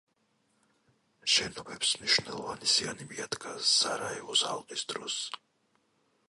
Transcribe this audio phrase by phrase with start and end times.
[1.33, 5.21] შენობებს მნიშვნელოვანი ზიანი მიადგა სარაევოს ალყის დროს.